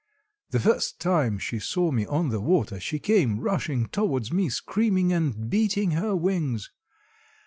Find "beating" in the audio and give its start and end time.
5.47-5.91